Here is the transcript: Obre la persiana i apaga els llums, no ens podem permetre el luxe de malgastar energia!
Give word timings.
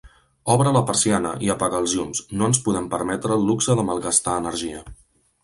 Obre 0.51 0.69
la 0.77 0.81
persiana 0.85 1.33
i 1.47 1.51
apaga 1.55 1.81
els 1.83 1.93
llums, 1.99 2.23
no 2.41 2.49
ens 2.53 2.61
podem 2.69 2.89
permetre 2.95 3.37
el 3.37 3.47
luxe 3.51 3.77
de 3.83 3.87
malgastar 3.93 4.41
energia! 4.45 4.83